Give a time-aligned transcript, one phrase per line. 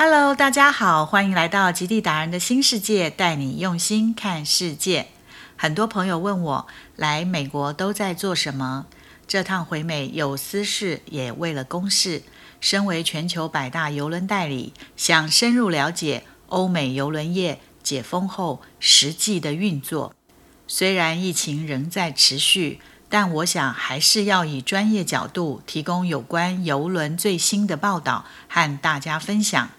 [0.00, 5.08] Hello，大家好，欢迎来到极地达人的新世界，带你用心看世界。
[5.56, 8.86] 很多朋友问我来美国都在做什么？
[9.26, 12.22] 这趟回美有私事，也为了公事。
[12.60, 20.14] 身为全球百大邮轮代理，想深入了解欧美邮轮业解封后实际的运作。
[20.68, 29.70] 虽然疫情仍在持续，但我想还是要以专业角度提供有关邮轮最新的报道和大家分享。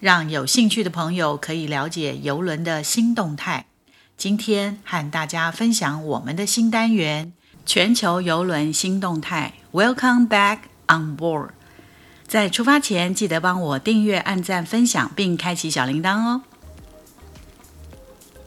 [0.00, 3.66] 让有兴趣的朋友可以了解游轮的新动态。
[4.16, 7.34] 今天和大家分享我们的新单元——
[7.66, 9.52] 全球游轮新动态。
[9.72, 11.50] Welcome back on board。
[12.26, 16.42] 在出发前，记得帮我订阅、按赞、分享，并开启小铃铛哦。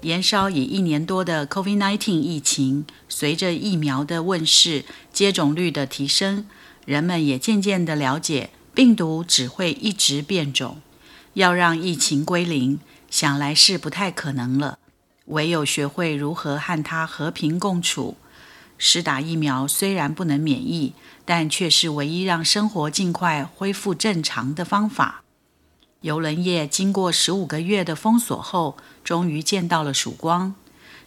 [0.02, 6.48] 延烧已一年多的 COVID-19 疫情，随着疫苗的问世、接种率的提升，
[6.86, 10.82] 人们也渐渐的了解，病毒只会一直变种。
[11.34, 14.80] 要让疫情归零，想来是不太可能了。
[15.26, 18.17] 唯有学会如何和它和平共处。
[18.78, 25.23] 施打疫苗虽然不能免疫，但却是唯一让生活尽快恢复正常的方法。
[26.02, 30.56] 游轮业经过十五个月的封锁后，终于见到了曙光。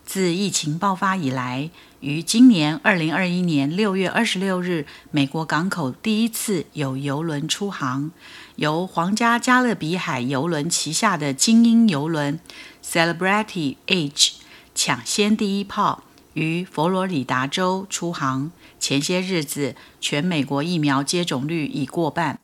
[0.07, 1.69] 自疫情爆发以来，
[1.99, 8.13] 于今年二零二一年六月二十六日，美国港口第一次有邮轮出航，
[8.55, 12.39] 由皇家加勒比海邮轮旗下的精英邮轮
[12.85, 14.35] Celebrity Age
[14.77, 16.05] 抢先第一炮
[16.35, 18.53] 于佛罗里达州出航。
[18.79, 22.39] 前些日子，全美国疫苗接种率已过半，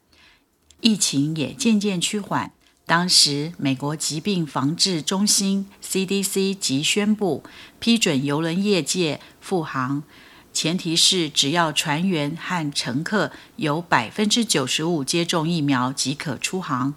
[0.81, 2.51] 疫情也渐渐趋缓。
[2.85, 7.45] 当时，美国疾病防治中心 （CDC） 即宣布
[7.79, 10.03] 批准邮轮业界复航，
[10.53, 16.95] 前提是只要船员和乘客有百分之九十五接种疫苗即可出航。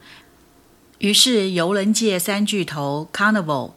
[0.97, 3.73] 于是，邮轮界三巨头 Carnival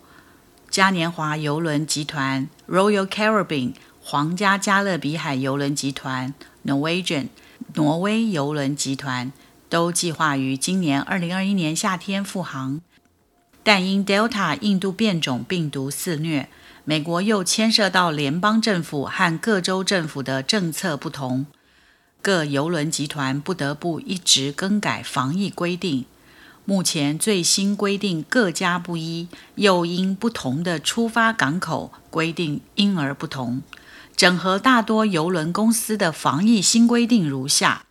[0.71, 6.33] 嘉年华邮轮集团、Royal Caribbean 皇家加勒比海邮轮集团、
[6.65, 7.29] Norwegian
[7.75, 9.31] 挪威邮轮集团。
[9.69, 12.81] 都计划于今年二零二一年夏天复航，
[13.63, 16.49] 但因 Delta 印度变种病毒肆虐，
[16.85, 21.47] 美国又牵涉到联邦政府和各州政府的政策不同，
[22.23, 26.07] 各邮轮集团不得不一直更改防疫规定。
[26.65, 33.63] 目前最新规定各家不一，又因不同的出发港口规定因而不同。
[34.15, 37.85] 整合大多邮轮公司的防疫新规定如下。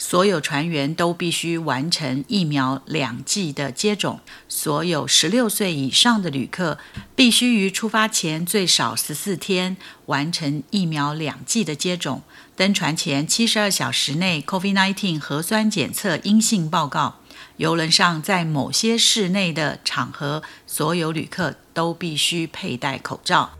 [0.00, 4.20] 所有船员都必须完成疫苗两剂的接种。
[4.48, 6.78] 所有十六岁以上的旅客
[7.14, 12.22] 必须于出发前最少十四天完成疫苗两剂的接种。
[12.56, 17.16] 登船前七十二小时内 COVID-19 核酸检测阴性报告。
[17.58, 23.59] 游轮上在某些室内的场合，所有旅客都必须佩戴口罩。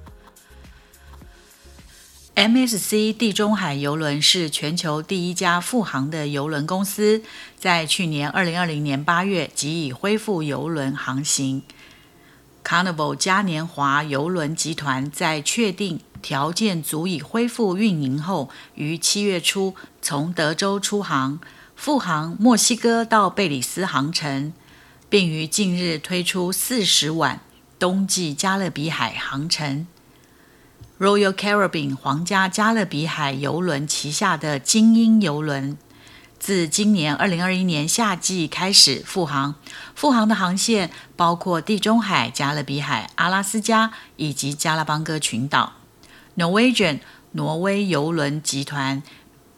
[2.41, 7.23] MSC 地中海邮轮是全球第一家复航的邮轮公司，
[7.59, 11.63] 在去年2020年8月即已恢复邮轮航行。
[12.65, 21.41] Carnival 嘉年华邮轮集团在确定条件足以恢复运营后，于七月初从德州出航，
[21.77, 24.55] 复航墨西哥到贝里斯航程，
[25.11, 27.43] 并于近日推出40晚
[27.79, 29.87] 冬季加勒比海航程。
[31.01, 35.79] Royal Caribbean 皇家加勒比海邮轮旗下的精英邮轮，
[36.39, 39.55] 自今年二零二一年夏季开始复航。
[39.95, 45.73] 复航的航线包括地中海、加勒比海、阿拉斯加以及加拉邦哥群岛。
[46.37, 46.99] Norwegian
[47.33, 49.03] 挪威邮轮集团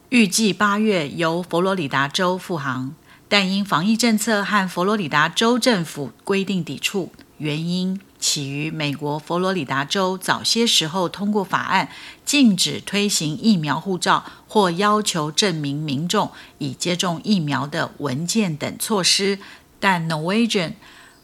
[0.07, 2.95] 预计八月由佛罗里达州复航，
[3.27, 7.99] 但因防疫政策和佛罗里达州政府规定抵触，原因。
[8.23, 11.89] 起于美国佛罗里达州早些时候通过法案，
[12.23, 19.39] 禁止推行疫苗护照或要求证明民众已接种疫苗的文件等措施。
[19.77, 20.75] 但 Norwegian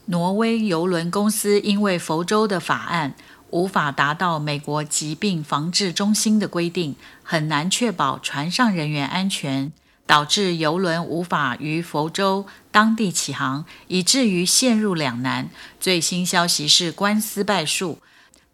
[0.08, 3.16] 挪威邮轮公司因为佛州的法案
[3.52, 9.72] 无法达到美国疾病防治中心的规定，很难确保船上人员安全。
[10.10, 15.52] 导致游轮无法于佛州当地起航，以至于陷入两难。
[15.80, 18.00] 最新消息是官司败诉，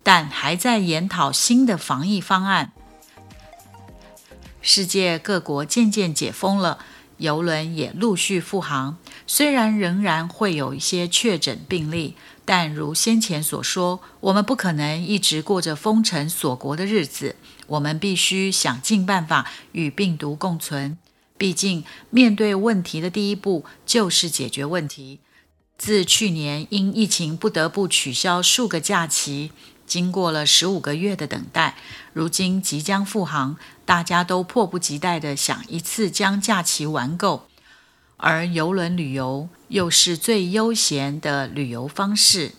[0.04, 2.74] 但还在研讨新的防疫方案。
[4.62, 6.80] 世界各国渐渐解封了，
[7.20, 8.98] 游轮也陆续复航。
[9.26, 17.38] 虽然仍然会有一些确诊病例，但如先前所说，我们不可能一直过着封城锁国的日子。
[17.68, 20.98] 我们必须想尽办法与病毒共存。
[21.38, 25.20] 毕竟，面对问题的第一步就是解决问题。
[25.78, 29.52] 自去年因疫情不得不取消数个假期，
[29.86, 31.76] 经过了十五个月的等待，
[32.14, 37.50] 如今即将复航，大家都迫不及待地想一次将假期玩够。
[38.16, 42.54] 而游轮旅游又是最悠闲的旅游方式，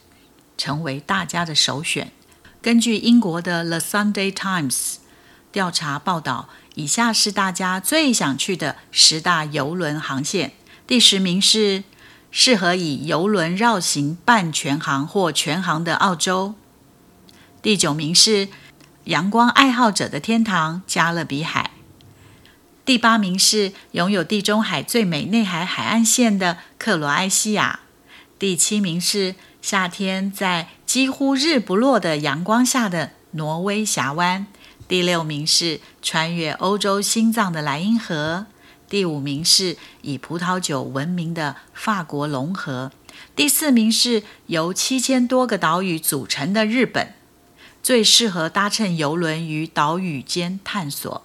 [0.59, 2.13] 成为大家的首选。
[2.61, 4.75] 根据英国的《The Sunday Times》
[5.51, 6.51] 调查报道。
[6.77, 10.53] 以下是大家最想去的十大游轮航线。
[10.87, 11.85] 第十名是
[12.31, 16.55] 适合以游轮绕行半全航或全航的澳洲。
[17.63, 18.49] 第九名是
[19.05, 21.71] 阳光爱好者的天堂加勒比海。
[22.85, 27.81] 第八名是拥有地中海最美内海海岸线的克罗埃西亚。
[28.39, 34.47] 第七名是夏天在几乎日不落的阳光下的挪威峡湾。
[34.89, 38.47] 第六名是穿越欧洲心脏的莱茵河，
[38.89, 42.93] 第五名是以葡萄酒闻名的法国龙河，
[43.35, 47.15] 第四名是由七千多个岛屿组成的日本，
[47.83, 51.25] 最适合搭乘游轮于岛屿间探索。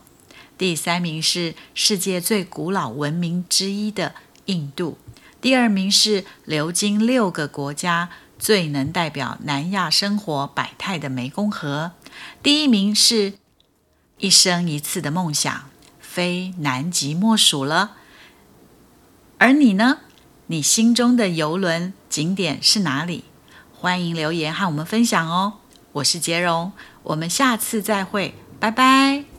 [0.57, 4.15] 第三名是世界最古老文明之一的
[4.45, 4.97] 印度，
[5.39, 8.09] 第二名是流经六个国家、
[8.39, 11.91] 最能代表南亚生活百态的湄公河，
[12.41, 13.33] 第一名是。
[14.21, 15.69] 一生一次的梦想，
[15.99, 17.97] 非南极莫属了。
[19.39, 19.97] 而你呢？
[20.45, 23.23] 你心中的游轮景点是哪里？
[23.73, 25.53] 欢迎留言和我们分享哦。
[25.93, 26.71] 我是杰荣，
[27.01, 29.30] 我们下次再会，拜拜。